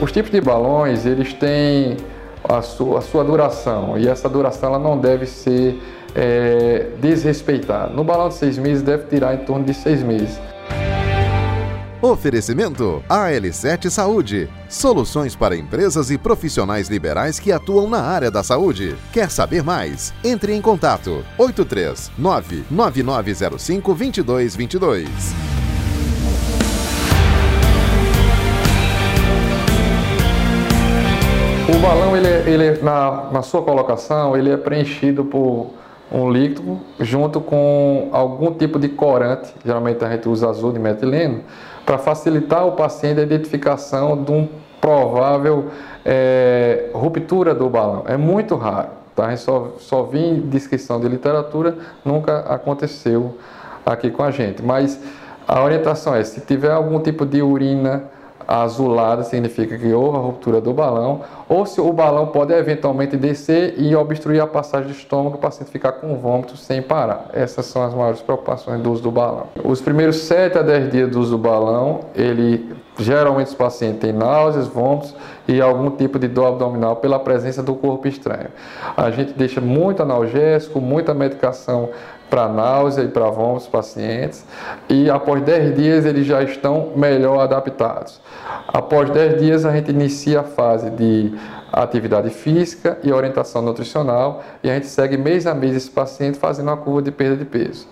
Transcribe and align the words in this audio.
Os 0.00 0.12
tipos 0.12 0.30
de 0.30 0.40
balões, 0.40 1.04
eles 1.04 1.32
têm 1.34 1.96
a 2.48 2.62
sua, 2.62 2.98
a 2.98 3.02
sua 3.02 3.24
duração 3.24 3.98
e 3.98 4.06
essa 4.06 4.28
duração 4.28 4.68
ela 4.68 4.78
não 4.78 4.96
deve 4.96 5.26
ser 5.26 5.76
é, 6.14 6.86
desrespeitada. 7.00 7.92
No 7.92 8.04
balão 8.04 8.28
de 8.28 8.34
seis 8.34 8.56
meses 8.58 8.82
deve 8.82 9.04
tirar 9.08 9.34
em 9.34 9.38
torno 9.38 9.64
de 9.64 9.74
seis 9.74 10.02
meses. 10.02 10.38
Oferecimento 12.00 13.02
AL7 13.08 13.90
Saúde. 13.90 14.48
Soluções 14.68 15.34
para 15.34 15.56
empresas 15.56 16.12
e 16.12 16.16
profissionais 16.16 16.88
liberais 16.88 17.40
que 17.40 17.50
atuam 17.50 17.90
na 17.90 18.00
área 18.00 18.30
da 18.30 18.44
saúde. 18.44 18.94
Quer 19.12 19.28
saber 19.32 19.64
mais? 19.64 20.14
Entre 20.22 20.54
em 20.54 20.62
contato 20.62 21.24
83 21.36 22.12
99905 22.16 23.94
2222. 23.94 25.67
O 32.08 32.10
balão, 32.10 32.16
ele, 32.16 32.50
ele 32.50 32.82
na, 32.82 33.28
na 33.30 33.42
sua 33.42 33.60
colocação, 33.60 34.34
ele 34.34 34.50
é 34.50 34.56
preenchido 34.56 35.26
por 35.26 35.72
um 36.10 36.30
líquido 36.30 36.80
junto 36.98 37.38
com 37.38 38.08
algum 38.12 38.50
tipo 38.50 38.78
de 38.78 38.88
corante, 38.88 39.54
geralmente 39.62 40.02
a 40.02 40.10
gente 40.10 40.26
usa 40.26 40.48
azul 40.48 40.72
de 40.72 40.78
metileno, 40.78 41.42
para 41.84 41.98
facilitar 41.98 42.66
o 42.66 42.72
paciente 42.72 43.20
a 43.20 43.22
identificação 43.22 44.24
de 44.24 44.32
um 44.32 44.48
provável 44.80 45.66
é, 46.02 46.88
ruptura 46.94 47.54
do 47.54 47.68
balão. 47.68 48.04
É 48.06 48.16
muito 48.16 48.56
raro, 48.56 48.88
tá? 49.14 49.36
Só, 49.36 49.74
só 49.78 50.04
vi 50.04 50.40
descrição 50.40 50.98
de 50.98 51.08
literatura, 51.08 51.76
nunca 52.02 52.38
aconteceu 52.40 53.36
aqui 53.84 54.10
com 54.10 54.22
a 54.22 54.30
gente. 54.30 54.62
Mas 54.62 54.98
a 55.46 55.62
orientação 55.62 56.14
é, 56.14 56.24
se 56.24 56.40
tiver 56.40 56.70
algum 56.70 57.00
tipo 57.00 57.26
de 57.26 57.42
urina 57.42 58.04
azulada 58.48 59.22
significa 59.24 59.76
que 59.76 59.92
houve 59.92 60.16
a 60.16 60.20
ruptura 60.20 60.58
do 60.58 60.72
balão, 60.72 61.20
ou 61.46 61.66
se 61.66 61.80
o 61.82 61.92
balão 61.92 62.28
pode 62.28 62.54
eventualmente 62.54 63.14
descer 63.14 63.74
e 63.76 63.94
obstruir 63.94 64.40
a 64.40 64.46
passagem 64.46 64.88
do 64.88 64.94
estômago, 64.94 65.36
o 65.36 65.38
paciente 65.38 65.70
ficar 65.70 65.92
com 65.92 66.16
vômito 66.16 66.56
sem 66.56 66.80
parar. 66.80 67.28
Essas 67.34 67.66
são 67.66 67.82
as 67.82 67.92
maiores 67.92 68.22
preocupações 68.22 68.80
do 68.80 68.90
uso 68.90 69.02
do 69.02 69.10
balão. 69.10 69.48
Os 69.62 69.82
primeiros 69.82 70.16
7 70.20 70.58
a 70.58 70.62
10 70.62 70.90
dias 70.90 71.10
do 71.10 71.20
uso 71.20 71.32
do 71.32 71.38
balão, 71.38 72.00
ele 72.14 72.74
geralmente 72.98 73.48
os 73.48 73.54
pacientes 73.54 74.00
têm 74.00 74.12
náuseas, 74.12 74.66
vômitos 74.66 75.14
e 75.46 75.60
algum 75.60 75.90
tipo 75.90 76.18
de 76.18 76.26
dor 76.28 76.46
abdominal 76.46 76.96
pela 76.96 77.18
presença 77.18 77.62
do 77.62 77.74
corpo 77.74 78.08
estranho. 78.08 78.48
A 78.96 79.10
gente 79.10 79.32
deixa 79.32 79.60
muito 79.60 80.02
analgésico, 80.02 80.80
muita 80.80 81.14
medicação 81.14 81.90
para 82.28 82.48
náusea 82.48 83.04
e 83.04 83.08
para 83.08 83.30
vômitos 83.30 83.66
pacientes 83.66 84.44
e 84.88 85.08
após 85.08 85.40
10 85.42 85.76
dias 85.76 86.04
eles 86.04 86.26
já 86.26 86.42
estão 86.42 86.92
melhor 86.94 87.40
adaptados. 87.40 88.20
Após 88.66 89.08
10 89.10 89.40
dias 89.40 89.64
a 89.64 89.72
gente 89.72 89.90
inicia 89.90 90.40
a 90.40 90.44
fase 90.44 90.90
de 90.90 91.32
atividade 91.72 92.30
física 92.30 92.98
e 93.02 93.12
orientação 93.12 93.62
nutricional 93.62 94.42
e 94.62 94.70
a 94.70 94.74
gente 94.74 94.88
segue 94.88 95.16
mês 95.16 95.46
a 95.46 95.54
mês 95.54 95.76
esse 95.76 95.90
paciente 95.90 96.38
fazendo 96.38 96.68
uma 96.68 96.76
curva 96.76 97.02
de 97.02 97.10
perda 97.10 97.36
de 97.36 97.44
peso. 97.44 97.86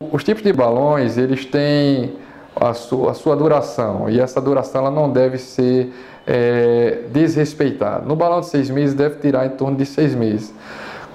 Os 0.00 0.24
tipos 0.24 0.42
de 0.42 0.52
balões, 0.52 1.18
eles 1.18 1.44
têm 1.44 2.16
a 2.54 2.74
sua, 2.74 3.12
a 3.12 3.14
sua 3.14 3.36
duração 3.36 4.08
e 4.08 4.20
essa 4.20 4.40
duração 4.40 4.82
ela 4.82 4.90
não 4.90 5.10
deve 5.10 5.38
ser 5.38 5.92
é, 6.26 7.04
desrespeitada. 7.12 8.04
No 8.04 8.16
balão 8.16 8.40
de 8.40 8.46
seis 8.46 8.70
meses 8.70 8.94
deve 8.94 9.16
tirar 9.16 9.46
em 9.46 9.50
torno 9.50 9.76
de 9.76 9.86
seis 9.86 10.14
meses. 10.14 10.52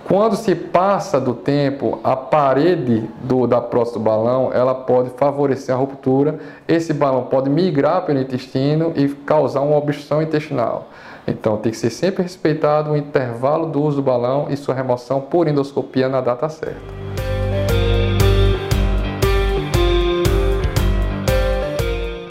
Quando 0.08 0.36
se 0.36 0.54
passa 0.54 1.20
do 1.20 1.34
tempo, 1.34 2.00
a 2.04 2.16
parede 2.16 3.10
do, 3.24 3.48
da 3.48 3.60
próstata 3.60 3.98
do 3.98 4.06
balão 4.06 4.52
ela 4.54 4.76
pode 4.76 5.10
favorecer 5.12 5.74
a 5.74 5.78
ruptura. 5.78 6.38
Esse 6.68 6.94
balão 6.94 7.24
pode 7.24 7.50
migrar 7.50 8.06
pelo 8.06 8.20
intestino 8.20 8.94
e 8.96 9.08
causar 9.08 9.62
uma 9.62 9.78
obstrução 9.78 10.22
intestinal. 10.22 10.90
Então 11.28 11.58
tem 11.58 11.72
que 11.72 11.78
ser 11.78 11.90
sempre 11.90 12.22
respeitado 12.22 12.92
o 12.92 12.98
intervalo 12.98 13.66
do 13.66 13.82
uso 13.82 13.98
do 13.98 14.04
balão 14.04 14.46
e 14.50 14.56
sua 14.56 14.76
remoção 14.76 15.22
por 15.22 15.48
endoscopia 15.48 16.08
na 16.08 16.22
data 16.22 16.48
certa. 16.50 17.05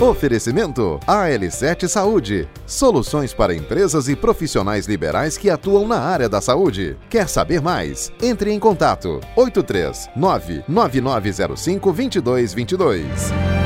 Oferecimento 0.04 1.00
AL7 1.06 1.88
Saúde. 1.88 2.46
Soluções 2.66 3.32
para 3.32 3.54
empresas 3.54 4.06
e 4.06 4.14
profissionais 4.14 4.86
liberais 4.86 5.38
que 5.38 5.48
atuam 5.48 5.88
na 5.88 5.98
área 5.98 6.28
da 6.28 6.42
saúde. 6.42 6.94
Quer 7.08 7.26
saber 7.26 7.62
mais? 7.62 8.12
Entre 8.22 8.52
em 8.52 8.60
contato 8.60 9.18
83 9.34 10.10
99905 10.14 11.90
2222. 11.90 13.63